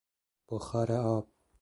بخار 0.47 0.91
آب 0.91 1.27